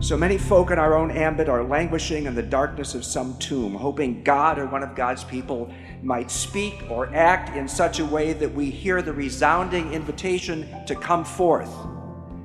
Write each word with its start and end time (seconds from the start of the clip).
So 0.00 0.16
many 0.16 0.38
folk 0.38 0.70
in 0.70 0.78
our 0.78 0.96
own 0.96 1.10
ambit 1.10 1.48
are 1.48 1.64
languishing 1.64 2.26
in 2.26 2.36
the 2.36 2.42
darkness 2.42 2.94
of 2.94 3.04
some 3.04 3.36
tomb, 3.38 3.74
hoping 3.74 4.22
God 4.22 4.56
or 4.56 4.66
one 4.66 4.84
of 4.84 4.94
God's 4.94 5.24
people 5.24 5.74
might 6.02 6.30
speak 6.30 6.84
or 6.88 7.12
act 7.12 7.56
in 7.56 7.66
such 7.66 7.98
a 7.98 8.04
way 8.04 8.32
that 8.32 8.54
we 8.54 8.70
hear 8.70 9.02
the 9.02 9.12
resounding 9.12 9.92
invitation 9.92 10.68
to 10.86 10.94
come 10.94 11.24
forth. 11.24 11.74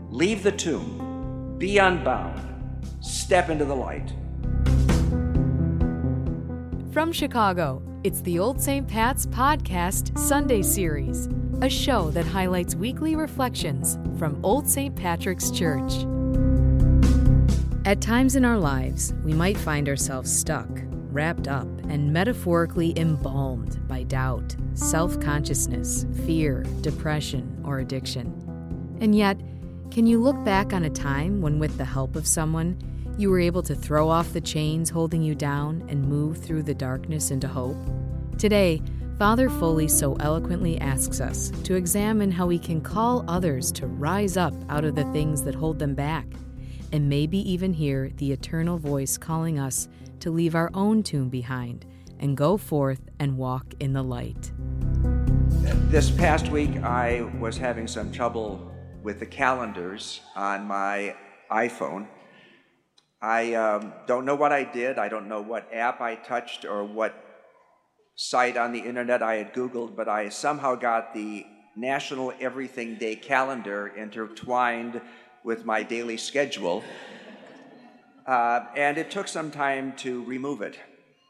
Leave 0.09 0.41
the 0.41 0.51
tomb, 0.51 1.55
be 1.59 1.77
unbound, 1.77 2.41
step 3.01 3.51
into 3.51 3.65
the 3.65 3.75
light. 3.75 4.11
From 6.91 7.11
Chicago, 7.11 7.83
it's 8.03 8.21
the 8.21 8.39
Old 8.39 8.59
St. 8.59 8.87
Pat's 8.87 9.27
Podcast 9.27 10.17
Sunday 10.17 10.63
Series, 10.63 11.29
a 11.61 11.69
show 11.69 12.09
that 12.11 12.25
highlights 12.25 12.73
weekly 12.73 13.15
reflections 13.15 13.99
from 14.17 14.39
Old 14.43 14.67
St. 14.67 14.95
Patrick's 14.95 15.51
Church. 15.51 16.05
At 17.85 17.99
times 17.99 18.37
in 18.37 18.45
our 18.45 18.57
lives, 18.57 19.13
we 19.25 19.33
might 19.33 19.57
find 19.57 19.89
ourselves 19.89 20.31
stuck, 20.31 20.69
wrapped 21.11 21.49
up, 21.49 21.67
and 21.89 22.13
metaphorically 22.13 22.97
embalmed 22.97 23.85
by 23.89 24.03
doubt, 24.03 24.55
self 24.73 25.19
consciousness, 25.19 26.05
fear, 26.25 26.63
depression, 26.79 27.61
or 27.65 27.79
addiction. 27.79 28.27
And 29.01 29.13
yet, 29.13 29.37
can 29.91 30.07
you 30.07 30.21
look 30.21 30.41
back 30.45 30.71
on 30.71 30.85
a 30.85 30.89
time 30.89 31.41
when, 31.41 31.59
with 31.59 31.77
the 31.77 31.83
help 31.83 32.15
of 32.15 32.25
someone, 32.25 32.77
you 33.17 33.29
were 33.29 33.41
able 33.41 33.63
to 33.63 33.75
throw 33.75 34.07
off 34.07 34.31
the 34.31 34.39
chains 34.39 34.89
holding 34.89 35.21
you 35.21 35.35
down 35.35 35.85
and 35.89 36.07
move 36.07 36.37
through 36.37 36.63
the 36.63 36.73
darkness 36.73 37.31
into 37.31 37.49
hope? 37.49 37.75
Today, 38.37 38.81
Father 39.19 39.49
Foley 39.49 39.89
so 39.89 40.15
eloquently 40.21 40.79
asks 40.79 41.19
us 41.19 41.51
to 41.65 41.75
examine 41.75 42.31
how 42.31 42.45
we 42.45 42.59
can 42.59 42.79
call 42.79 43.25
others 43.27 43.73
to 43.73 43.87
rise 43.87 44.37
up 44.37 44.53
out 44.69 44.85
of 44.85 44.95
the 44.95 45.11
things 45.11 45.43
that 45.43 45.53
hold 45.53 45.79
them 45.79 45.93
back 45.95 46.25
and 46.93 47.09
maybe 47.09 47.39
even 47.51 47.73
hear 47.73 48.11
the 48.17 48.31
eternal 48.31 48.77
voice 48.77 49.17
calling 49.17 49.57
us 49.57 49.89
to 50.19 50.29
leave 50.29 50.53
our 50.53 50.69
own 50.75 51.01
tomb 51.01 51.27
behind 51.27 51.85
and 52.19 52.37
go 52.37 52.55
forth 52.55 53.09
and 53.19 53.35
walk 53.35 53.73
in 53.79 53.91
the 53.93 54.03
light. 54.03 54.51
This 55.89 56.11
past 56.11 56.49
week, 56.49 56.77
I 56.83 57.23
was 57.39 57.57
having 57.57 57.87
some 57.87 58.11
trouble 58.11 58.71
with 59.01 59.19
the 59.19 59.25
calendars 59.25 60.21
on 60.35 60.65
my 60.65 61.15
iPhone. 61.51 62.07
I 63.21 63.55
um, 63.55 63.93
don't 64.05 64.23
know 64.23 64.35
what 64.35 64.53
I 64.53 64.63
did. 64.63 64.99
I 64.99 65.09
don't 65.09 65.27
know 65.27 65.41
what 65.41 65.73
app 65.73 65.99
I 65.99 66.15
touched 66.15 66.63
or 66.63 66.83
what 66.83 67.15
site 68.15 68.55
on 68.55 68.71
the 68.71 68.79
internet 68.79 69.23
I 69.23 69.35
had 69.35 69.53
Googled, 69.53 69.95
but 69.95 70.07
I 70.07 70.29
somehow 70.29 70.75
got 70.75 71.13
the 71.15 71.45
National 71.75 72.31
Everything 72.39 72.95
Day 72.95 73.15
calendar 73.15 73.87
intertwined 73.87 75.01
with 75.43 75.65
my 75.65 75.83
daily 75.83 76.17
schedule. 76.17 76.83
Uh, 78.25 78.65
and 78.75 78.97
it 78.97 79.11
took 79.11 79.27
some 79.27 79.51
time 79.51 79.93
to 79.97 80.23
remove 80.23 80.61
it. 80.61 80.79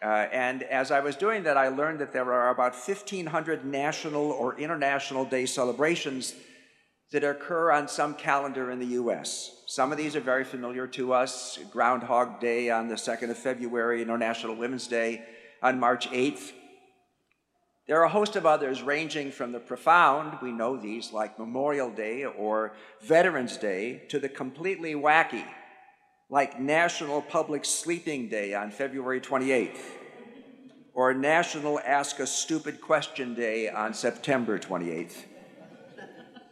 Uh, 0.03 0.28
and 0.31 0.64
as 0.64 0.92
I 0.92 1.00
was 1.00 1.16
doing 1.16 1.44
that, 1.44 1.58
I 1.58 1.69
learned 1.69 2.00
that 2.00 2.11
there 2.11 2.31
are 2.34 2.50
about 2.50 2.73
1,500 2.73 3.66
national 3.66 4.31
or 4.31 4.59
international 4.59 5.23
day 5.23 5.45
celebrations 5.45 6.36
that 7.11 7.23
occur 7.23 7.72
on 7.72 7.88
some 7.88 8.14
calendar 8.16 8.69
in 8.72 8.80
the 8.80 8.97
US. 8.97 9.64
Some 9.67 9.91
of 9.91 9.97
these 9.97 10.16
are 10.16 10.22
very 10.22 10.44
familiar 10.44 10.88
to 10.88 11.14
us 11.14 11.58
Groundhog 11.72 12.41
Day 12.41 12.69
on 12.69 12.89
the 12.89 12.95
2nd 12.95 13.30
of 13.30 13.38
February, 13.38 14.02
International 14.02 14.56
Women's 14.56 14.88
Day 14.88 15.23
on 15.61 15.80
March 15.80 16.09
8th. 16.09 16.52
There 17.85 17.99
are 17.99 18.05
a 18.05 18.09
host 18.09 18.37
of 18.37 18.45
others 18.45 18.81
ranging 18.81 19.29
from 19.29 19.51
the 19.51 19.59
profound, 19.59 20.37
we 20.41 20.53
know 20.53 20.77
these, 20.77 21.11
like 21.11 21.37
Memorial 21.37 21.89
Day 21.89 22.23
or 22.23 22.75
Veterans 23.01 23.57
Day, 23.57 24.03
to 24.07 24.19
the 24.19 24.29
completely 24.29 24.93
wacky, 24.93 25.45
like 26.29 26.61
National 26.61 27.21
Public 27.21 27.65
Sleeping 27.65 28.29
Day 28.29 28.53
on 28.53 28.71
February 28.71 29.19
28th, 29.19 29.81
or 30.93 31.13
National 31.13 31.77
Ask 31.81 32.19
a 32.19 32.27
Stupid 32.27 32.79
Question 32.79 33.35
Day 33.35 33.67
on 33.67 33.93
September 33.93 34.57
28th. 34.57 35.25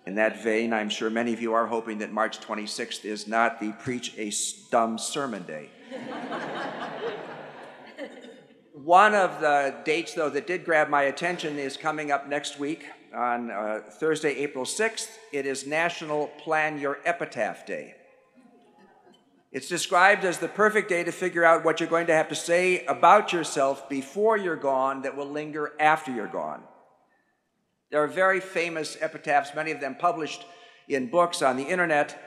In 0.06 0.16
that 0.16 0.44
vein, 0.44 0.74
I'm 0.74 0.90
sure 0.90 1.10
many 1.10 1.32
of 1.32 1.42
you 1.42 1.54
are 1.54 1.68
hoping 1.68 2.00
that 2.00 2.12
March 2.12 2.42
26th 2.42 3.06
is 3.06 3.26
not 3.26 3.62
the 3.62 3.72
Preach 3.72 4.14
a 4.18 4.34
Dumb 4.70 4.98
Sermon 4.98 5.44
Day. 5.44 5.70
One 8.84 9.14
of 9.14 9.40
the 9.42 9.76
dates, 9.86 10.16
though, 10.16 10.30
that 10.32 10.48
did 10.48 10.66
grab 10.66 10.90
my 10.90 11.04
attention 11.04 11.60
is 11.60 11.78
coming 11.78 12.12
up 12.12 12.28
next 12.28 12.58
week 12.58 12.88
on 13.14 13.52
uh, 13.52 13.82
Thursday, 13.88 14.36
April 14.38 14.66
6th. 14.66 15.08
It 15.32 15.46
is 15.46 15.68
National 15.68 16.28
Plan 16.40 16.80
Your 16.80 16.98
Epitaph 17.06 17.68
Day. 17.68 17.94
It's 19.52 19.68
described 19.68 20.26
as 20.26 20.40
the 20.40 20.48
perfect 20.48 20.90
day 20.90 21.04
to 21.04 21.12
figure 21.12 21.46
out 21.46 21.64
what 21.64 21.80
you're 21.80 21.90
going 21.90 22.08
to 22.08 22.16
have 22.16 22.30
to 22.30 22.36
say 22.36 22.84
about 22.86 23.32
yourself 23.32 23.88
before 23.88 24.36
you're 24.36 24.56
gone 24.56 25.04
that 25.04 25.16
will 25.16 25.30
linger 25.30 25.74
after 25.80 26.12
you're 26.12 26.26
gone. 26.26 26.64
There 27.92 28.04
are 28.04 28.08
very 28.08 28.40
famous 28.40 28.98
epitaphs, 29.00 29.54
many 29.54 29.70
of 29.70 29.80
them 29.80 29.94
published 29.94 30.44
in 30.88 31.12
books 31.12 31.44
on 31.44 31.56
the 31.56 31.66
internet. 31.66 32.20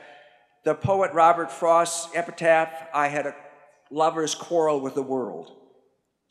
The 0.63 0.75
poet 0.75 1.11
Robert 1.11 1.51
Frost's 1.51 2.15
epitaph 2.15 2.87
I 2.93 3.09
had 3.09 3.25
a 3.25 3.35
lover's 3.91 4.35
quarrel 4.35 4.79
with 4.79 4.95
the 4.95 5.03
world. 5.03 5.51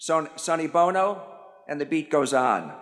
Sonny 0.04 0.66
Bono, 0.66 1.22
and 1.66 1.81
the 1.81 1.87
beat 1.87 2.10
goes 2.10 2.34
on. 2.34 2.75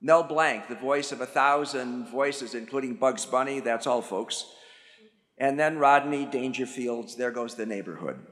Mel 0.00 0.22
Blanc, 0.22 0.68
the 0.68 0.74
voice 0.74 1.12
of 1.12 1.20
a 1.20 1.26
thousand 1.26 2.08
voices, 2.08 2.54
including 2.54 2.94
Bugs 2.94 3.26
Bunny, 3.26 3.60
that's 3.60 3.86
all, 3.86 4.00
folks. 4.00 4.46
And 5.36 5.60
then 5.60 5.78
Rodney 5.78 6.24
Dangerfield's 6.24 7.16
There 7.16 7.30
Goes 7.30 7.56
the 7.56 7.66
Neighborhood. 7.66 8.24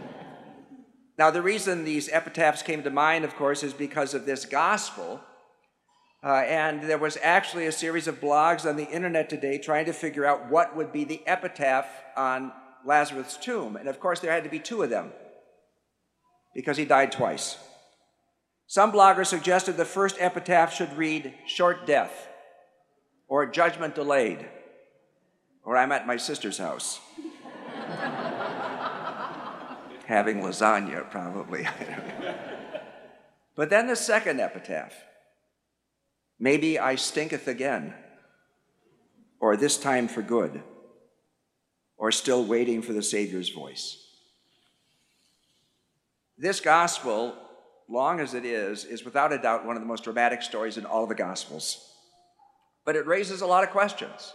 now, 1.18 1.30
the 1.30 1.42
reason 1.42 1.84
these 1.84 2.08
epitaphs 2.08 2.62
came 2.62 2.82
to 2.82 2.90
mind, 2.90 3.26
of 3.26 3.36
course, 3.36 3.62
is 3.62 3.74
because 3.74 4.14
of 4.14 4.24
this 4.24 4.46
gospel. 4.46 5.20
Uh, 6.24 6.36
and 6.46 6.82
there 6.84 6.96
was 6.96 7.18
actually 7.22 7.66
a 7.66 7.72
series 7.72 8.08
of 8.08 8.18
blogs 8.18 8.66
on 8.66 8.76
the 8.76 8.88
internet 8.88 9.28
today 9.28 9.58
trying 9.58 9.84
to 9.84 9.92
figure 9.92 10.24
out 10.24 10.48
what 10.48 10.74
would 10.74 10.90
be 10.90 11.04
the 11.04 11.20
epitaph 11.26 11.86
on 12.16 12.50
Lazarus' 12.82 13.36
tomb. 13.36 13.76
And 13.76 13.88
of 13.88 14.00
course, 14.00 14.20
there 14.20 14.32
had 14.32 14.44
to 14.44 14.50
be 14.50 14.58
two 14.58 14.82
of 14.82 14.88
them 14.88 15.12
because 16.58 16.76
he 16.76 16.84
died 16.84 17.12
twice. 17.12 17.56
Some 18.66 18.90
bloggers 18.90 19.26
suggested 19.26 19.76
the 19.76 19.84
first 19.84 20.16
epitaph 20.18 20.74
should 20.74 20.92
read 20.96 21.32
short 21.46 21.86
death 21.86 22.26
or 23.28 23.46
judgment 23.46 23.94
delayed 23.94 24.44
or 25.62 25.76
I'm 25.76 25.92
at 25.92 26.04
my 26.04 26.16
sister's 26.16 26.58
house. 26.58 26.98
Having 30.06 30.40
lasagna, 30.40 31.08
probably. 31.08 31.68
but 33.54 33.70
then 33.70 33.86
the 33.86 33.94
second 33.94 34.40
epitaph 34.40 34.94
maybe 36.40 36.76
I 36.76 36.96
stinketh 36.96 37.46
again, 37.46 37.94
or 39.38 39.56
this 39.56 39.78
time 39.78 40.08
for 40.08 40.22
good, 40.22 40.60
or 41.96 42.10
still 42.10 42.44
waiting 42.44 42.82
for 42.82 42.92
the 42.92 43.02
Savior's 43.04 43.50
voice. 43.50 44.07
This 46.40 46.60
gospel, 46.60 47.34
long 47.88 48.20
as 48.20 48.32
it 48.32 48.44
is, 48.44 48.84
is 48.84 49.04
without 49.04 49.32
a 49.32 49.38
doubt 49.38 49.66
one 49.66 49.74
of 49.74 49.82
the 49.82 49.88
most 49.88 50.04
dramatic 50.04 50.40
stories 50.40 50.76
in 50.76 50.86
all 50.86 51.08
the 51.08 51.14
gospels. 51.16 51.84
But 52.86 52.94
it 52.94 53.08
raises 53.08 53.40
a 53.40 53.46
lot 53.46 53.64
of 53.64 53.70
questions. 53.70 54.32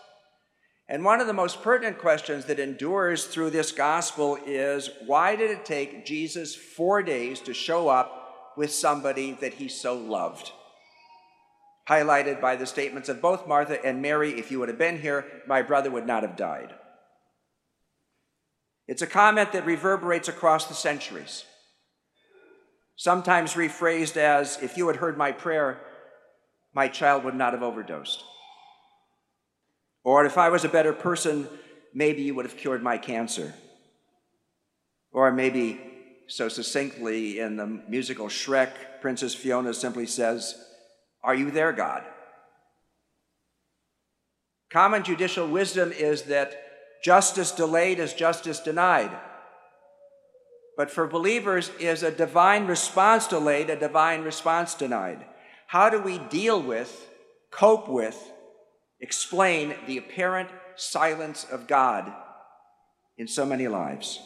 And 0.90 1.06
one 1.06 1.22
of 1.22 1.28
the 1.28 1.34
most 1.34 1.62
pertinent 1.62 1.98
questions 1.98 2.44
that 2.46 2.60
endures 2.60 3.26
through 3.26 3.52
this 3.52 3.72
gospel 3.72 4.38
is 4.46 4.90
why 5.06 5.38
did 5.38 5.50
it 5.50 5.64
take 5.64 6.06
Jesus 6.06 6.54
four 6.54 7.02
days 7.02 7.40
to 7.40 7.54
show 7.54 7.88
up 7.88 8.54
with 8.58 8.74
somebody 8.74 9.38
that 9.40 9.54
he 9.54 9.70
so 9.70 9.96
loved? 9.96 10.52
Highlighted 11.88 12.42
by 12.42 12.58
the 12.58 12.66
statements 12.66 13.08
of 13.08 13.22
both 13.22 13.48
Martha 13.48 13.84
and 13.84 14.02
Mary 14.02 14.38
if 14.38 14.52
you 14.52 14.60
would 14.60 14.68
have 14.68 14.78
been 14.78 15.00
here, 15.00 15.26
my 15.48 15.62
brother 15.62 15.90
would 15.90 16.06
not 16.06 16.24
have 16.24 16.36
died. 16.36 16.74
It's 18.90 19.02
a 19.02 19.08
comment 19.08 19.54
that 19.54 19.66
reverberates 19.66 20.28
across 20.28 20.66
the 20.66 20.74
centuries 20.74 21.46
sometimes 22.96 23.54
rephrased 23.54 24.18
as 24.18 24.58
if 24.62 24.78
you 24.78 24.88
had 24.88 24.98
heard 24.98 25.18
my 25.18 25.32
prayer, 25.32 25.80
my 26.74 26.88
child 26.88 27.24
would 27.24 27.36
not 27.36 27.54
have 27.54 27.64
overdosed. 27.64 28.24
Or 30.04 30.26
if 30.26 30.38
I 30.38 30.50
was 30.50 30.66
a 30.66 30.70
better 30.70 30.94
person, 30.94 31.48
maybe 31.94 32.24
you 32.24 32.36
would 32.36 32.46
have 32.46 32.58
cured 32.58 32.84
my 32.84 32.98
cancer. 32.98 33.54
Or 35.12 35.32
maybe, 35.32 35.80
so 36.28 36.50
succinctly 36.50 37.40
in 37.40 37.56
the 37.56 37.68
musical 37.88 38.28
Shrek, 38.28 38.72
Princess 39.02 39.36
Fiona 39.36 39.74
simply 39.74 40.06
says, 40.06 40.56
Are 41.24 41.36
you 41.36 41.52
there, 41.52 41.72
God? 41.72 42.04
Common 44.72 45.04
judicial 45.04 45.48
wisdom 45.48 45.92
is 45.92 46.24
that 46.24 46.56
justice 47.04 47.52
delayed 47.52 48.00
is 48.00 48.14
justice 48.14 48.60
denied. 48.60 49.12
But 50.76 50.90
for 50.90 51.08
believers, 51.08 51.70
is 51.80 52.04
a 52.04 52.12
divine 52.12 52.66
response 52.66 53.28
delayed, 53.28 53.70
a 53.70 53.76
divine 53.76 54.24
response 54.24 54.74
denied? 54.74 55.26
How 55.68 55.90
do 55.90 56.00
we 56.00 56.18
deal 56.18 56.62
with, 56.62 57.10
cope 57.52 57.88
with, 57.88 58.32
explain 59.00 59.76
the 59.86 59.98
apparent 59.98 60.50
silence 60.76 61.46
of 61.52 61.68
God 61.68 62.12
in 63.18 63.28
so 63.28 63.46
many 63.46 63.68
lives. 63.68 64.20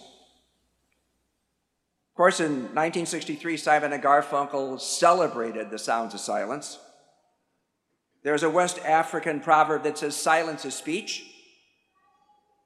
Of 2.12 2.18
course, 2.18 2.40
in 2.40 2.74
1963, 2.74 3.58
Simon 3.58 3.94
and 3.94 4.04
Garfunkel 4.04 4.80
celebrated 4.80 5.70
the 5.70 5.78
sounds 5.78 6.14
of 6.14 6.20
silence. 6.20 6.80
There's 8.24 8.44
a 8.44 8.50
West 8.50 8.80
African 8.80 9.40
proverb 9.40 9.84
that 9.84 9.98
says, 9.98 10.16
Silence 10.16 10.66
is 10.66 10.74
speech. 10.74 11.26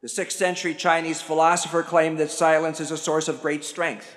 The 0.01 0.09
sixth 0.09 0.37
century 0.37 0.73
Chinese 0.73 1.21
philosopher 1.21 1.83
claimed 1.83 2.17
that 2.19 2.31
silence 2.31 2.79
is 2.79 2.91
a 2.91 2.97
source 2.97 3.27
of 3.27 3.41
great 3.41 3.63
strength. 3.63 4.15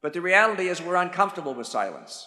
But 0.00 0.14
the 0.14 0.22
reality 0.22 0.68
is, 0.68 0.80
we're 0.80 0.96
uncomfortable 0.96 1.54
with 1.54 1.66
silence. 1.66 2.26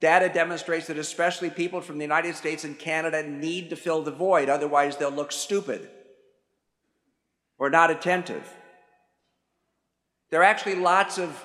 Data 0.00 0.28
demonstrates 0.28 0.86
that 0.86 0.98
especially 0.98 1.50
people 1.50 1.80
from 1.80 1.98
the 1.98 2.04
United 2.04 2.36
States 2.36 2.62
and 2.62 2.78
Canada 2.78 3.26
need 3.26 3.70
to 3.70 3.76
fill 3.76 4.02
the 4.02 4.12
void, 4.12 4.48
otherwise, 4.48 4.96
they'll 4.96 5.10
look 5.10 5.32
stupid 5.32 5.88
or 7.58 7.68
not 7.68 7.90
attentive. 7.90 8.48
There 10.30 10.40
are 10.40 10.44
actually 10.44 10.76
lots 10.76 11.18
of 11.18 11.44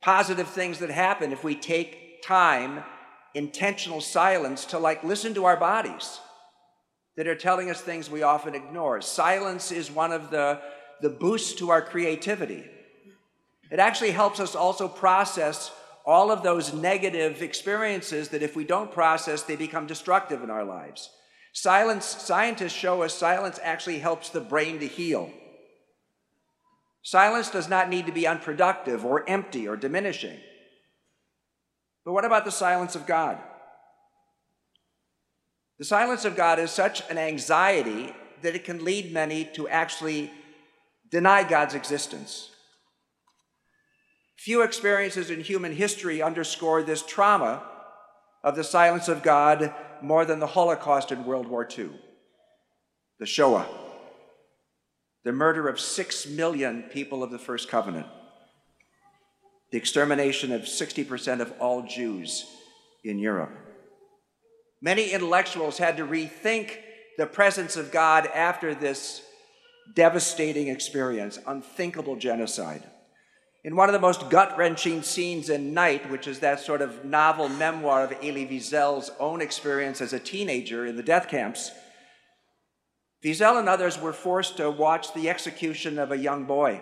positive 0.00 0.48
things 0.48 0.78
that 0.78 0.88
happen 0.88 1.32
if 1.32 1.44
we 1.44 1.54
take 1.54 2.22
time, 2.22 2.84
intentional 3.34 4.00
silence, 4.00 4.64
to 4.66 4.78
like 4.78 5.04
listen 5.04 5.34
to 5.34 5.44
our 5.44 5.58
bodies 5.58 6.20
that 7.16 7.26
are 7.26 7.34
telling 7.34 7.70
us 7.70 7.80
things 7.80 8.10
we 8.10 8.22
often 8.22 8.54
ignore. 8.54 9.00
Silence 9.00 9.72
is 9.72 9.90
one 9.90 10.12
of 10.12 10.30
the, 10.30 10.60
the 11.00 11.08
boosts 11.08 11.54
to 11.54 11.70
our 11.70 11.82
creativity. 11.82 12.64
It 13.70 13.78
actually 13.78 14.12
helps 14.12 14.38
us 14.38 14.54
also 14.54 14.86
process 14.86 15.72
all 16.04 16.30
of 16.30 16.42
those 16.42 16.72
negative 16.72 17.42
experiences 17.42 18.28
that 18.28 18.42
if 18.42 18.54
we 18.54 18.64
don't 18.64 18.92
process, 18.92 19.42
they 19.42 19.56
become 19.56 19.86
destructive 19.86 20.42
in 20.42 20.50
our 20.50 20.64
lives. 20.64 21.10
Silence, 21.52 22.04
scientists 22.04 22.72
show 22.72 23.02
us 23.02 23.14
silence 23.14 23.58
actually 23.62 23.98
helps 23.98 24.28
the 24.28 24.40
brain 24.40 24.78
to 24.78 24.86
heal. 24.86 25.30
Silence 27.02 27.50
does 27.50 27.68
not 27.68 27.88
need 27.88 28.06
to 28.06 28.12
be 28.12 28.26
unproductive 28.26 29.04
or 29.04 29.28
empty 29.28 29.66
or 29.66 29.76
diminishing. 29.76 30.38
But 32.04 32.12
what 32.12 32.24
about 32.24 32.44
the 32.44 32.52
silence 32.52 32.94
of 32.94 33.06
God? 33.06 33.38
The 35.78 35.84
silence 35.84 36.24
of 36.24 36.36
God 36.36 36.58
is 36.58 36.70
such 36.70 37.02
an 37.10 37.18
anxiety 37.18 38.14
that 38.42 38.54
it 38.54 38.64
can 38.64 38.84
lead 38.84 39.12
many 39.12 39.44
to 39.54 39.68
actually 39.68 40.30
deny 41.10 41.46
God's 41.46 41.74
existence. 41.74 42.50
Few 44.36 44.62
experiences 44.62 45.30
in 45.30 45.40
human 45.40 45.74
history 45.74 46.22
underscore 46.22 46.82
this 46.82 47.02
trauma 47.02 47.62
of 48.42 48.56
the 48.56 48.64
silence 48.64 49.08
of 49.08 49.22
God 49.22 49.74
more 50.02 50.24
than 50.24 50.38
the 50.38 50.46
Holocaust 50.46 51.10
in 51.10 51.24
World 51.24 51.46
War 51.46 51.66
II, 51.76 51.90
the 53.18 53.26
Shoah, 53.26 53.66
the 55.24 55.32
murder 55.32 55.68
of 55.68 55.80
six 55.80 56.26
million 56.26 56.84
people 56.84 57.22
of 57.22 57.30
the 57.30 57.38
First 57.38 57.68
Covenant, 57.68 58.06
the 59.72 59.78
extermination 59.78 60.52
of 60.52 60.62
60% 60.62 61.40
of 61.40 61.52
all 61.58 61.82
Jews 61.82 62.46
in 63.02 63.18
Europe. 63.18 63.65
Many 64.80 65.10
intellectuals 65.10 65.78
had 65.78 65.96
to 65.96 66.06
rethink 66.06 66.78
the 67.18 67.26
presence 67.26 67.76
of 67.76 67.90
God 67.90 68.26
after 68.26 68.74
this 68.74 69.22
devastating 69.94 70.68
experience, 70.68 71.38
unthinkable 71.46 72.16
genocide. 72.16 72.82
In 73.64 73.74
one 73.74 73.88
of 73.88 73.94
the 73.94 73.98
most 73.98 74.30
gut 74.30 74.56
wrenching 74.56 75.02
scenes 75.02 75.48
in 75.48 75.74
Night, 75.74 76.08
which 76.10 76.28
is 76.28 76.40
that 76.40 76.60
sort 76.60 76.82
of 76.82 77.04
novel 77.04 77.48
memoir 77.48 78.04
of 78.04 78.12
Elie 78.22 78.46
Wiesel's 78.46 79.10
own 79.18 79.40
experience 79.40 80.00
as 80.00 80.12
a 80.12 80.20
teenager 80.20 80.86
in 80.86 80.96
the 80.96 81.02
death 81.02 81.28
camps, 81.28 81.72
Wiesel 83.24 83.58
and 83.58 83.68
others 83.68 84.00
were 84.00 84.12
forced 84.12 84.58
to 84.58 84.70
watch 84.70 85.12
the 85.12 85.28
execution 85.28 85.98
of 85.98 86.12
a 86.12 86.18
young 86.18 86.44
boy. 86.44 86.80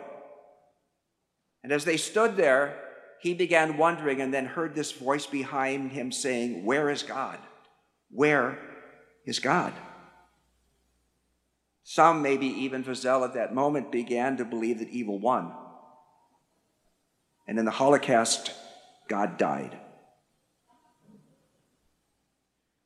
And 1.62 1.72
as 1.72 1.86
they 1.86 1.96
stood 1.96 2.36
there, 2.36 2.78
he 3.22 3.32
began 3.32 3.78
wondering 3.78 4.20
and 4.20 4.34
then 4.34 4.44
heard 4.44 4.74
this 4.74 4.92
voice 4.92 5.24
behind 5.24 5.92
him 5.92 6.12
saying, 6.12 6.66
Where 6.66 6.90
is 6.90 7.02
God? 7.02 7.38
Where 8.14 8.58
is 9.26 9.40
God? 9.40 9.72
Some, 11.82 12.22
maybe 12.22 12.46
even 12.46 12.84
Wiesel 12.84 13.24
at 13.24 13.34
that 13.34 13.54
moment, 13.54 13.90
began 13.90 14.36
to 14.36 14.44
believe 14.44 14.78
that 14.78 14.88
evil 14.88 15.18
won. 15.18 15.52
And 17.46 17.58
in 17.58 17.64
the 17.64 17.72
Holocaust, 17.72 18.52
God 19.08 19.36
died. 19.36 19.76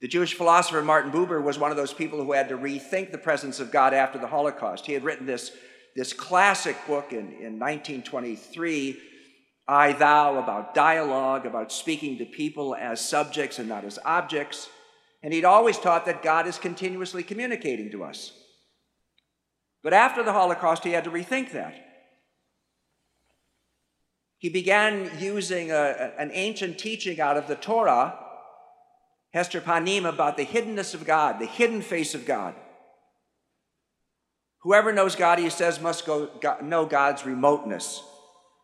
The 0.01 0.09
Jewish 0.09 0.35
philosopher 0.35 0.83
Martin 0.83 1.13
Buber 1.13 1.43
was 1.43 1.59
one 1.59 1.71
of 1.71 1.77
those 1.77 1.93
people 1.93 2.25
who 2.25 2.33
had 2.33 2.49
to 2.49 2.57
rethink 2.57 3.13
the 3.13 3.19
presence 3.19 3.61
of 3.61 3.71
God 3.71 3.93
after 3.93 4.19
the 4.19 4.29
Holocaust. 4.29 4.87
He 4.87 4.95
had 4.95 5.05
written 5.05 5.27
this, 5.27 5.53
this 5.95 6.13
classic 6.13 6.77
book 6.87 7.13
in, 7.13 7.19
in 7.19 7.59
1923, 7.59 8.99
I 9.67 9.93
Thou, 9.93 10.39
about 10.39 10.75
dialogue, 10.75 11.45
about 11.45 11.71
speaking 11.71 12.17
to 12.19 12.25
people 12.25 12.75
as 12.75 13.01
subjects 13.01 13.59
and 13.59 13.69
not 13.69 13.85
as 13.85 13.99
objects. 14.05 14.71
And 15.23 15.33
he'd 15.33 15.45
always 15.45 15.79
taught 15.79 16.07
that 16.07 16.23
God 16.23 16.47
is 16.47 16.59
continuously 16.59 17.23
communicating 17.23 17.91
to 17.91 18.05
us. 18.05 18.33
But 19.83 19.93
after 19.93 20.23
the 20.23 20.33
Holocaust, 20.33 20.85
he 20.85 20.93
had 20.93 21.05
to 21.05 21.11
rethink 21.11 21.53
that. 21.53 21.75
He 24.39 24.49
began 24.49 25.11
using 25.19 25.73
a, 25.73 26.13
an 26.19 26.31
ancient 26.33 26.79
teaching 26.79 27.21
out 27.21 27.37
of 27.37 27.49
the 27.49 27.57
Torah, 27.57 28.19
Hester 29.33 29.61
Panim, 29.61 30.09
about 30.09 30.37
the 30.37 30.47
hiddenness 30.47 30.95
of 30.95 31.05
God, 31.05 31.41
the 31.41 31.47
hidden 31.47 31.83
face 31.83 32.15
of 32.15 32.25
God. 32.25 32.55
Whoever 34.63 34.93
knows 34.93 35.17
God, 35.17 35.39
he 35.39 35.51
says, 35.51 35.81
must 35.81 36.07
go, 36.07 36.31
know 36.63 36.87
God's 36.87 37.27
remoteness 37.27 38.03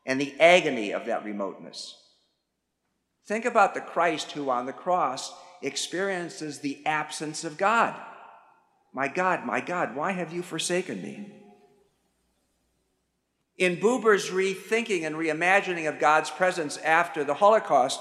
and 0.07 0.21
the 0.21 0.35
agony 0.41 0.93
of 0.93 1.07
that 1.07 1.25
remoteness. 1.25 1.97
Think 3.27 3.45
about 3.45 3.75
the 3.75 3.81
Christ 3.81 4.33
who 4.33 4.51
on 4.51 4.67
the 4.67 4.73
cross 4.73 5.33
experiences 5.65 6.59
the 6.59 6.85
absence 6.87 7.45
of 7.45 7.57
God. 7.57 7.95
My 8.93 9.09
God, 9.09 9.45
my 9.45 9.61
God, 9.61 9.97
why 9.97 10.13
have 10.13 10.33
you 10.33 10.43
forsaken 10.43 11.03
me? 11.03 11.33
In 13.57 13.77
Buber's 13.77 14.31
rethinking 14.31 15.05
and 15.05 15.17
reimagining 15.17 15.89
of 15.89 15.99
God's 15.99 16.31
presence 16.31 16.77
after 16.79 17.25
the 17.25 17.35
Holocaust, 17.35 18.01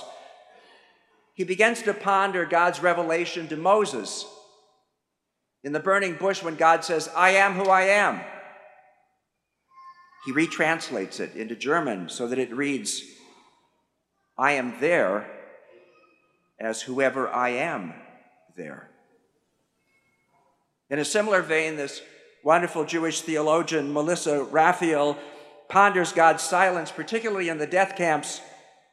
he 1.33 1.43
begins 1.43 1.81
to 1.83 1.93
ponder 1.93 2.45
God's 2.45 2.81
revelation 2.81 3.47
to 3.47 3.57
Moses 3.57 4.25
in 5.63 5.73
the 5.73 5.79
burning 5.79 6.15
bush 6.15 6.43
when 6.43 6.55
God 6.55 6.83
says, 6.83 7.09
I 7.15 7.31
am 7.31 7.53
who 7.53 7.69
I 7.69 7.83
am. 7.83 8.21
He 10.25 10.31
retranslates 10.31 11.19
it 11.19 11.35
into 11.35 11.55
German 11.55 12.09
so 12.09 12.27
that 12.27 12.39
it 12.39 12.53
reads, 12.53 13.03
I 14.37 14.53
am 14.53 14.79
there 14.79 15.29
as 16.63 16.81
whoever 16.81 17.27
I 17.29 17.49
am 17.49 17.93
there. 18.55 18.89
In 20.89 20.97
a 20.97 21.05
similar 21.05 21.41
vein, 21.41 21.75
this 21.75 22.01
wonderful 22.43 22.85
Jewish 22.85 23.21
theologian, 23.21 23.91
Melissa 23.91 24.43
Raphael, 24.43 25.17
ponders 25.67 26.13
God's 26.13 26.43
silence, 26.43 26.91
particularly 26.91 27.49
in 27.49 27.57
the 27.57 27.67
death 27.67 27.95
camps 27.95 28.41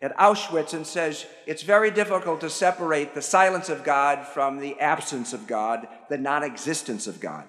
at 0.03 0.17
Auschwitz, 0.17 0.73
and 0.73 0.87
says 0.87 1.27
it's 1.47 1.63
very 1.63 1.91
difficult 1.91 2.41
to 2.41 2.51
separate 2.51 3.15
the 3.15 3.23
silence 3.23 3.69
of 3.69 3.85
God 3.85 4.27
from 4.27 4.59
the 4.59 4.79
absence 4.81 5.33
of 5.33 5.47
God, 5.47 5.87
the 6.09 6.19
non 6.19 6.43
existence 6.43 7.07
of 7.07 7.21
God. 7.21 7.45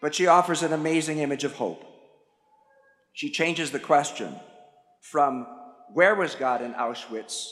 But 0.00 0.14
she 0.14 0.26
offers 0.26 0.62
an 0.62 0.72
amazing 0.72 1.18
image 1.18 1.42
of 1.42 1.54
hope. 1.54 1.84
She 3.14 3.30
changes 3.30 3.70
the 3.70 3.80
question 3.80 4.38
from 5.00 5.46
where 5.94 6.14
was 6.14 6.34
God 6.34 6.60
in 6.60 6.74
Auschwitz 6.74 7.48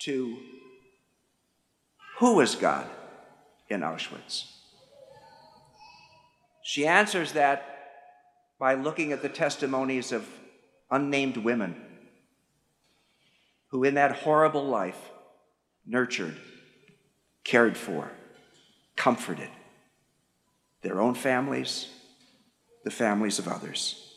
to 0.00 0.36
who 2.18 2.36
was 2.36 2.54
God 2.54 2.86
in 3.68 3.80
Auschwitz? 3.80 4.50
She 6.62 6.86
answers 6.86 7.32
that 7.32 7.76
by 8.58 8.74
looking 8.74 9.12
at 9.12 9.22
the 9.22 9.28
testimonies 9.28 10.12
of 10.12 10.26
unnamed 10.90 11.36
women 11.36 11.76
who, 13.68 13.84
in 13.84 13.94
that 13.94 14.12
horrible 14.12 14.66
life, 14.66 14.98
nurtured, 15.84 16.36
cared 17.44 17.76
for, 17.76 18.10
comforted 18.96 19.50
their 20.82 21.00
own 21.00 21.14
families, 21.14 21.88
the 22.84 22.90
families 22.90 23.38
of 23.38 23.48
others. 23.48 24.14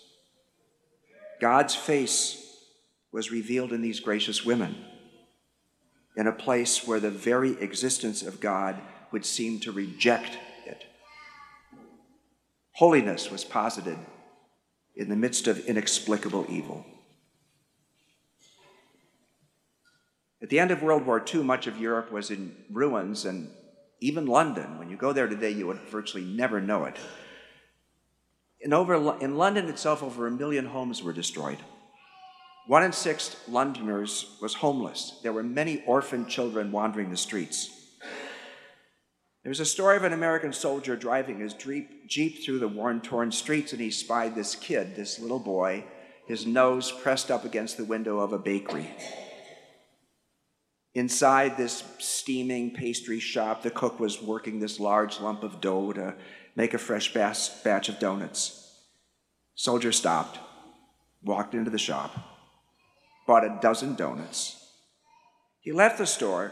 God's 1.42 1.76
face 1.76 2.46
was 3.12 3.32
revealed 3.32 3.74
in 3.74 3.82
these 3.82 4.00
gracious 4.00 4.46
women 4.46 4.76
in 6.16 6.28
a 6.28 6.32
place 6.32 6.88
where 6.88 7.00
the 7.00 7.10
very 7.10 7.52
existence 7.62 8.22
of 8.22 8.40
God 8.40 8.80
would 9.12 9.26
seem 9.26 9.60
to 9.62 9.72
reject 9.72 10.38
it. 10.66 10.86
Holiness 12.74 13.32
was 13.32 13.44
posited 13.44 13.98
in 14.96 15.10
the 15.10 15.16
midst 15.16 15.48
of 15.48 15.66
inexplicable 15.66 16.46
evil. 16.50 16.86
At 20.42 20.50
the 20.50 20.60
end 20.60 20.72
of 20.72 20.82
World 20.82 21.06
War 21.06 21.24
II, 21.34 21.44
much 21.44 21.68
of 21.68 21.80
Europe 21.80 22.12
was 22.12 22.32
in 22.32 22.56
ruins, 22.70 23.26
and 23.26 23.50
Even 24.02 24.26
London, 24.26 24.80
when 24.80 24.90
you 24.90 24.96
go 24.96 25.12
there 25.12 25.28
today, 25.28 25.52
you 25.52 25.68
would 25.68 25.80
virtually 25.80 26.24
never 26.24 26.62
know 26.62 26.86
it. 26.86 26.96
In, 28.62 28.74
over, 28.74 29.18
in 29.20 29.38
London 29.38 29.68
itself, 29.68 30.02
over 30.02 30.28
a 30.28 30.32
million 30.32 30.66
homes 30.66 31.04
were 31.04 31.14
destroyed. 31.14 31.60
One 32.70 32.84
in 32.84 32.92
six 32.92 33.36
Londoners 33.48 34.38
was 34.40 34.54
homeless. 34.54 35.20
There 35.24 35.34
were 35.34 35.42
many 35.42 35.84
orphan 35.88 36.28
children 36.28 36.72
wandering 36.72 37.10
the 37.10 37.18
streets. 37.18 37.72
There 39.42 39.50
was 39.50 39.60
a 39.60 39.66
story 39.66 39.98
of 39.98 40.04
an 40.04 40.14
American 40.14 40.54
soldier 40.54 40.96
driving 40.96 41.40
his 41.40 41.56
Jeep 41.56 42.46
through 42.46 42.60
the 42.60 42.68
worn, 42.68 43.02
torn 43.02 43.32
streets, 43.32 43.72
and 43.74 43.82
he 43.82 43.90
spied 43.90 44.36
this 44.36 44.54
kid, 44.54 44.96
this 44.96 45.18
little 45.18 45.40
boy, 45.40 45.84
his 46.28 46.46
nose 46.46 46.92
pressed 46.92 47.32
up 47.32 47.44
against 47.44 47.76
the 47.78 47.86
window 47.86 48.20
of 48.20 48.34
a 48.34 48.38
bakery. 48.38 48.92
Inside 50.94 51.58
this 51.58 51.84
steaming 51.98 52.76
pastry 52.76 53.20
shop, 53.20 53.64
the 53.64 53.72
cook 53.72 54.00
was 54.00 54.22
working 54.22 54.60
this 54.60 54.80
large 54.80 55.20
lump 55.20 55.42
of 55.42 55.60
dough 55.60 55.92
to 55.94 56.14
make 56.56 56.76
a 56.76 56.78
fresh 56.78 57.12
batch 57.16 57.90
of 57.90 57.98
donuts. 57.98 58.76
Soldier 59.56 59.92
stopped, 59.92 60.38
walked 61.24 61.56
into 61.56 61.72
the 61.72 61.80
shop, 61.80 62.29
bought 63.30 63.46
a 63.46 63.60
dozen 63.62 63.94
donuts. 63.94 64.74
He 65.60 65.72
left 65.72 66.00
the 66.00 66.08
store, 66.08 66.52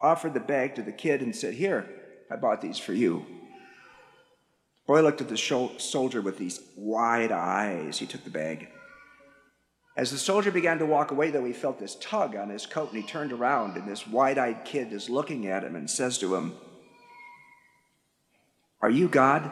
offered 0.00 0.32
the 0.32 0.38
bag 0.38 0.76
to 0.76 0.82
the 0.82 0.92
kid, 0.92 1.20
and 1.20 1.34
said, 1.34 1.54
Here, 1.54 1.84
I 2.30 2.36
bought 2.36 2.60
these 2.60 2.78
for 2.78 2.92
you. 2.92 3.26
Boy 4.86 5.02
looked 5.02 5.20
at 5.20 5.28
the 5.28 5.36
soldier 5.36 6.22
with 6.22 6.38
these 6.38 6.60
wide 6.76 7.32
eyes. 7.32 7.98
He 7.98 8.06
took 8.06 8.22
the 8.22 8.30
bag. 8.30 8.68
As 9.96 10.12
the 10.12 10.16
soldier 10.16 10.52
began 10.52 10.78
to 10.78 10.86
walk 10.86 11.10
away, 11.10 11.32
though, 11.32 11.44
he 11.44 11.52
felt 11.52 11.80
this 11.80 11.96
tug 11.96 12.36
on 12.36 12.50
his 12.50 12.64
coat, 12.64 12.92
and 12.92 13.02
he 13.02 13.08
turned 13.08 13.32
around, 13.32 13.76
and 13.76 13.88
this 13.88 14.06
wide 14.06 14.38
eyed 14.38 14.64
kid 14.64 14.92
is 14.92 15.10
looking 15.10 15.48
at 15.48 15.64
him 15.64 15.74
and 15.74 15.90
says 15.90 16.18
to 16.18 16.36
him, 16.36 16.54
Are 18.80 18.90
you 18.90 19.08
God? 19.08 19.50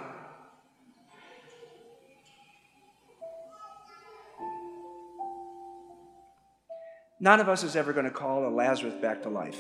None 7.18 7.40
of 7.40 7.48
us 7.48 7.62
is 7.62 7.76
ever 7.76 7.92
going 7.92 8.04
to 8.04 8.10
call 8.10 8.46
a 8.46 8.50
Lazarus 8.50 8.94
back 9.00 9.22
to 9.22 9.30
life. 9.30 9.58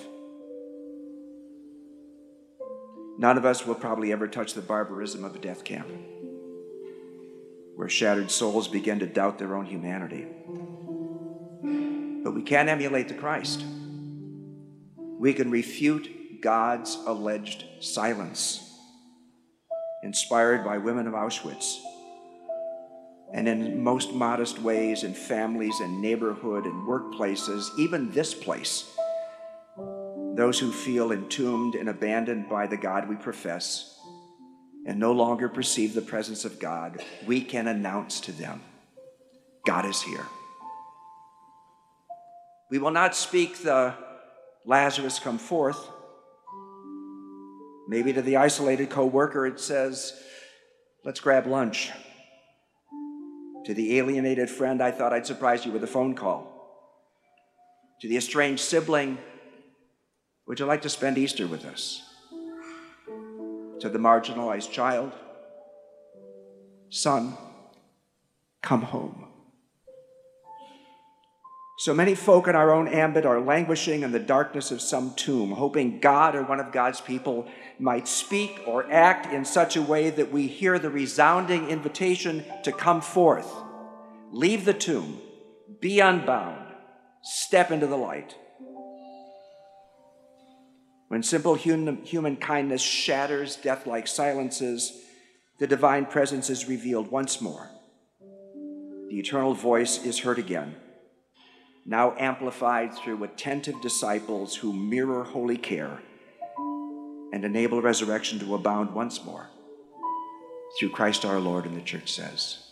None 3.18 3.38
of 3.38 3.46
us 3.46 3.66
will 3.66 3.74
probably 3.74 4.12
ever 4.12 4.28
touch 4.28 4.52
the 4.52 4.60
barbarism 4.60 5.24
of 5.24 5.34
a 5.34 5.38
death 5.38 5.64
camp, 5.64 5.88
where 7.74 7.88
shattered 7.88 8.30
souls 8.30 8.68
begin 8.68 8.98
to 8.98 9.06
doubt 9.06 9.38
their 9.38 9.56
own 9.56 9.64
humanity. 9.64 10.26
But 12.22 12.34
we 12.34 12.42
can 12.42 12.68
emulate 12.68 13.08
the 13.08 13.14
Christ. 13.14 13.64
We 15.18 15.32
can 15.32 15.50
refute 15.50 16.42
God's 16.42 16.98
alleged 17.06 17.64
silence, 17.80 18.70
inspired 20.02 20.62
by 20.62 20.76
women 20.76 21.06
of 21.06 21.14
Auschwitz, 21.14 21.78
and 23.32 23.48
in 23.48 23.82
most 23.82 24.12
modest 24.12 24.60
ways 24.60 25.02
in 25.02 25.14
families 25.14 25.80
and 25.80 26.00
neighborhood 26.00 26.64
and 26.64 26.88
workplaces, 26.88 27.68
even 27.78 28.10
this 28.12 28.34
place 28.34 28.96
those 30.36 30.58
who 30.58 30.70
feel 30.70 31.12
entombed 31.12 31.74
and 31.74 31.88
abandoned 31.88 32.46
by 32.46 32.66
the 32.66 32.76
God 32.76 33.08
we 33.08 33.16
profess 33.16 33.98
and 34.86 35.00
no 35.00 35.12
longer 35.12 35.48
perceive 35.48 35.94
the 35.94 36.02
presence 36.02 36.44
of 36.44 36.60
God, 36.60 37.02
we 37.26 37.40
can 37.40 37.66
announce 37.66 38.20
to 38.20 38.32
them 38.32 38.62
God 39.66 39.86
is 39.86 40.02
here. 40.02 40.26
We 42.70 42.78
will 42.78 42.90
not 42.90 43.16
speak 43.16 43.58
the 43.58 43.94
Lazarus 44.66 45.18
come 45.18 45.38
forth. 45.38 45.88
Maybe 47.88 48.12
to 48.12 48.22
the 48.22 48.36
isolated 48.36 48.90
coworker 48.90 49.46
it 49.46 49.58
says, 49.58 50.12
let's 51.04 51.20
grab 51.20 51.46
lunch. 51.46 51.90
To 53.66 53.74
the 53.74 53.98
alienated 53.98 54.48
friend, 54.48 54.80
I 54.80 54.92
thought 54.92 55.12
I'd 55.12 55.26
surprise 55.26 55.66
you 55.66 55.72
with 55.72 55.82
a 55.82 55.88
phone 55.88 56.14
call. 56.14 56.52
To 58.00 58.08
the 58.08 58.16
estranged 58.16 58.62
sibling, 58.62 59.18
would 60.46 60.60
you 60.60 60.66
like 60.66 60.82
to 60.82 60.88
spend 60.88 61.18
Easter 61.18 61.48
with 61.48 61.64
us? 61.64 62.00
To 63.80 63.88
the 63.88 63.98
marginalized 63.98 64.70
child, 64.70 65.10
son, 66.90 67.36
come 68.62 68.82
home. 68.82 69.26
So 71.80 71.92
many 71.92 72.14
folk 72.14 72.46
in 72.46 72.54
our 72.54 72.72
own 72.72 72.86
ambit 72.86 73.26
are 73.26 73.40
languishing 73.40 74.02
in 74.02 74.12
the 74.12 74.20
darkness 74.20 74.70
of 74.70 74.80
some 74.80 75.12
tomb, 75.14 75.50
hoping 75.50 75.98
God 75.98 76.36
or 76.36 76.44
one 76.44 76.60
of 76.60 76.70
God's 76.70 77.00
people 77.00 77.48
might 77.78 78.08
speak 78.08 78.60
or 78.66 78.90
act 78.90 79.32
in 79.32 79.44
such 79.44 79.76
a 79.76 79.82
way 79.82 80.10
that 80.10 80.32
we 80.32 80.46
hear 80.46 80.78
the 80.78 80.90
resounding 80.90 81.68
invitation 81.68 82.44
to 82.62 82.72
come 82.72 83.00
forth, 83.00 83.52
leave 84.32 84.64
the 84.64 84.74
tomb, 84.74 85.20
be 85.80 86.00
unbound, 86.00 86.74
step 87.22 87.70
into 87.70 87.86
the 87.86 87.96
light. 87.96 88.34
When 91.08 91.22
simple 91.22 91.54
human, 91.54 92.36
kindness 92.36 92.82
shatters 92.82 93.56
death 93.56 93.86
like 93.86 94.08
silences, 94.08 95.02
the 95.58 95.66
divine 95.66 96.06
presence 96.06 96.50
is 96.50 96.68
revealed 96.68 97.10
once 97.10 97.40
more. 97.40 97.70
The 99.08 99.18
eternal 99.18 99.54
voice 99.54 100.04
is 100.04 100.18
heard 100.18 100.38
again, 100.38 100.74
now 101.84 102.14
amplified 102.18 102.94
through 102.94 103.22
attentive 103.22 103.80
disciples 103.80 104.56
who 104.56 104.72
mirror 104.72 105.22
holy 105.22 105.56
care 105.56 106.00
and 107.36 107.44
enable 107.44 107.82
resurrection 107.82 108.38
to 108.38 108.54
abound 108.54 108.94
once 108.94 109.22
more. 109.22 109.50
Through 110.78 110.88
Christ 110.88 111.22
our 111.26 111.38
Lord, 111.38 111.66
and 111.66 111.76
the 111.76 111.82
church 111.82 112.10
says, 112.10 112.65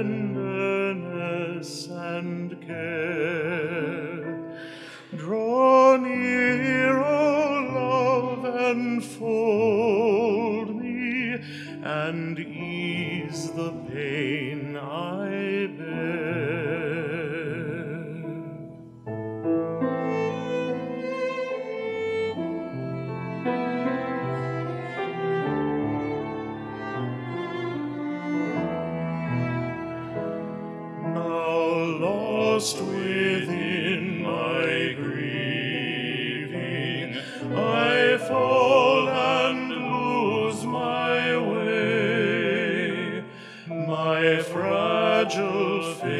and 0.00 0.40
lost 32.00 32.80
within 32.80 34.22
my 34.22 34.94
grieving. 34.96 35.20
I 37.54 38.16
fall 38.26 39.08
and 39.08 39.68
lose 39.68 40.64
my 40.64 41.36
way, 41.36 43.22
my 43.68 44.40
fragile 44.42 45.94
faith. 45.94 46.19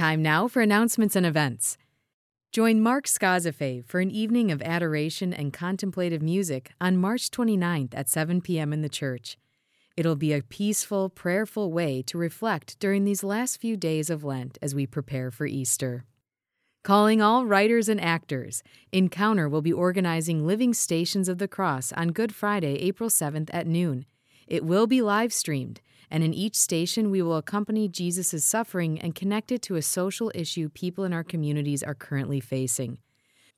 Time 0.00 0.22
now 0.22 0.48
for 0.48 0.62
announcements 0.62 1.14
and 1.14 1.26
events. 1.26 1.76
Join 2.52 2.80
Mark 2.80 3.04
Skazafe 3.04 3.84
for 3.84 4.00
an 4.00 4.10
evening 4.10 4.50
of 4.50 4.62
adoration 4.62 5.34
and 5.34 5.52
contemplative 5.52 6.22
music 6.22 6.70
on 6.80 6.96
March 6.96 7.30
29th 7.30 7.92
at 7.92 8.08
7 8.08 8.40
p.m. 8.40 8.72
in 8.72 8.80
the 8.80 8.88
church. 8.88 9.36
It'll 9.98 10.16
be 10.16 10.32
a 10.32 10.40
peaceful, 10.40 11.10
prayerful 11.10 11.70
way 11.70 12.00
to 12.04 12.16
reflect 12.16 12.78
during 12.78 13.04
these 13.04 13.22
last 13.22 13.60
few 13.60 13.76
days 13.76 14.08
of 14.08 14.24
Lent 14.24 14.56
as 14.62 14.74
we 14.74 14.86
prepare 14.86 15.30
for 15.30 15.44
Easter. 15.44 16.06
Calling 16.82 17.20
all 17.20 17.44
writers 17.44 17.90
and 17.90 18.00
actors, 18.00 18.62
Encounter 18.92 19.50
will 19.50 19.60
be 19.60 19.70
organizing 19.70 20.46
Living 20.46 20.72
Stations 20.72 21.28
of 21.28 21.36
the 21.36 21.46
Cross 21.46 21.92
on 21.92 22.12
Good 22.12 22.34
Friday, 22.34 22.76
April 22.76 23.10
7th 23.10 23.50
at 23.52 23.66
noon. 23.66 24.06
It 24.46 24.64
will 24.64 24.86
be 24.86 25.02
live 25.02 25.34
streamed, 25.34 25.82
and 26.10 26.24
in 26.24 26.34
each 26.34 26.56
station 26.56 27.10
we 27.10 27.22
will 27.22 27.36
accompany 27.36 27.88
Jesus' 27.88 28.44
suffering 28.44 29.00
and 29.00 29.14
connect 29.14 29.52
it 29.52 29.62
to 29.62 29.76
a 29.76 29.82
social 29.82 30.32
issue 30.34 30.68
people 30.68 31.04
in 31.04 31.12
our 31.12 31.24
communities 31.24 31.82
are 31.82 31.94
currently 31.94 32.40
facing. 32.40 32.98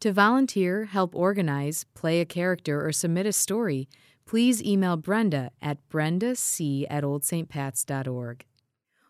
To 0.00 0.12
volunteer, 0.12 0.86
help 0.86 1.14
organize, 1.14 1.84
play 1.94 2.20
a 2.20 2.24
character, 2.24 2.84
or 2.84 2.92
submit 2.92 3.24
a 3.24 3.32
story, 3.32 3.88
please 4.26 4.62
email 4.62 4.96
Brenda 4.96 5.50
at 5.62 5.78
brendac 5.88 6.86
at 6.90 7.04
oldstpats.org. 7.04 8.44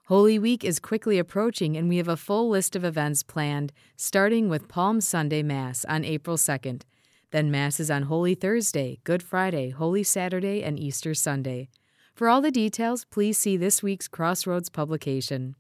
Holy 0.06 0.38
Week 0.38 0.64
is 0.64 0.78
quickly 0.78 1.18
approaching, 1.18 1.76
and 1.76 1.88
we 1.88 1.96
have 1.96 2.08
a 2.08 2.16
full 2.16 2.50
list 2.50 2.76
of 2.76 2.84
events 2.84 3.22
planned, 3.22 3.72
starting 3.96 4.48
with 4.48 4.68
Palm 4.68 5.00
Sunday 5.00 5.42
Mass 5.42 5.86
on 5.86 6.04
April 6.04 6.36
2nd. 6.36 6.82
Then 7.30 7.50
Masses 7.50 7.90
on 7.90 8.02
Holy 8.02 8.34
Thursday, 8.34 8.98
Good 9.04 9.22
Friday, 9.22 9.70
Holy 9.70 10.02
Saturday, 10.02 10.62
and 10.62 10.78
Easter 10.78 11.14
Sunday. 11.14 11.70
For 12.14 12.28
all 12.28 12.42
the 12.42 12.50
details, 12.50 13.06
please 13.06 13.38
see 13.38 13.56
this 13.56 13.82
week's 13.82 14.06
Crossroads 14.06 14.68
publication. 14.68 15.56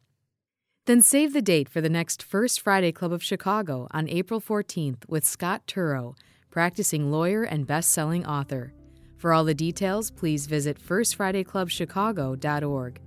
Then 0.84 1.00
save 1.00 1.32
the 1.32 1.40
date 1.40 1.66
for 1.68 1.80
the 1.80 1.88
next 1.88 2.22
First 2.22 2.60
Friday 2.60 2.92
Club 2.92 3.12
of 3.12 3.22
Chicago 3.22 3.88
on 3.92 4.06
April 4.08 4.40
14th 4.40 5.08
with 5.08 5.24
Scott 5.24 5.64
Turow, 5.66 6.14
practicing 6.50 7.10
lawyer 7.10 7.44
and 7.44 7.66
best 7.66 7.92
selling 7.92 8.26
author. 8.26 8.74
For 9.16 9.32
all 9.32 9.44
the 9.44 9.54
details, 9.54 10.10
please 10.10 10.44
visit 10.46 10.78
firstfridayclubchicago.org. 10.78 13.00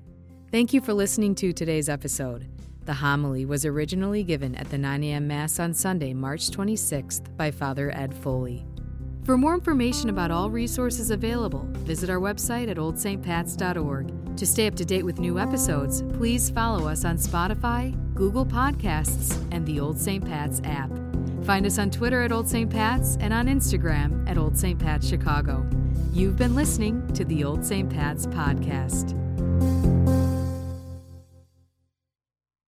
Thank 0.51 0.73
you 0.73 0.81
for 0.81 0.93
listening 0.93 1.36
to 1.36 1.53
today's 1.53 1.89
episode. 1.89 2.47
The 2.86 2.93
homily 2.93 3.45
was 3.45 3.65
originally 3.65 4.23
given 4.23 4.55
at 4.55 4.69
the 4.69 4.77
9 4.77 5.03
a.m. 5.03 5.27
Mass 5.27 5.60
on 5.60 5.73
Sunday, 5.73 6.13
March 6.13 6.49
26th 6.49 7.36
by 7.36 7.51
Father 7.51 7.91
Ed 7.95 8.13
Foley. 8.13 8.65
For 9.25 9.39
more 9.39 9.55
information 9.55 10.11
about 10.11 10.29
all 10.29 10.51
resources 10.51 11.09
available, 11.09 11.67
visit 11.71 12.11
our 12.11 12.19
website 12.19 12.69
at 12.69 12.77
oldstpats.org. 12.77 14.38
To 14.38 14.45
stay 14.45 14.67
up 14.67 14.75
to 14.75 14.85
date 14.85 15.03
with 15.03 15.17
new 15.17 15.39
episodes, 15.39 16.03
please 16.13 16.51
follow 16.51 16.88
us 16.88 17.03
on 17.05 17.17
Spotify, 17.17 17.95
Google 18.13 18.45
Podcasts, 18.45 19.35
and 19.51 19.65
the 19.65 19.79
Old 19.79 19.99
St. 19.99 20.23
Pat's 20.23 20.61
app. 20.63 20.91
Find 21.43 21.65
us 21.65 21.79
on 21.79 21.89
Twitter 21.89 22.21
at 22.21 22.31
Old 22.31 22.47
St. 22.47 22.69
Pat's 22.69 23.17
and 23.19 23.33
on 23.33 23.47
Instagram 23.47 24.29
at 24.29 24.38
Old 24.38 24.55
St. 24.55 24.77
Pat's 24.77 25.09
Chicago. 25.09 25.65
You've 26.13 26.38
been 26.38 26.53
listening 26.53 27.11
to 27.13 27.25
the 27.25 27.43
Old 27.43 27.65
St. 27.65 27.89
Pat's 27.89 28.27
podcast. 28.27 29.15